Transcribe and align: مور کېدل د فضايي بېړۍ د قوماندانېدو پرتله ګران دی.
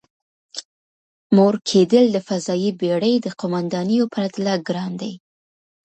مور 1.35 1.53
کېدل 1.69 2.05
د 2.11 2.17
فضايي 2.27 2.69
بېړۍ 2.79 3.15
د 3.21 3.27
قوماندانېدو 3.39 4.11
پرتله 4.13 4.53
ګران 4.67 4.91
دی. 5.01 5.13